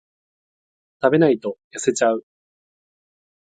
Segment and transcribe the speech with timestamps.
[1.03, 2.25] 食べないと痩せちゃう